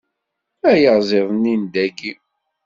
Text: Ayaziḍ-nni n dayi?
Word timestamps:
Ayaziḍ-nni 0.71 1.55
n 1.61 1.63
dayi? 1.73 2.13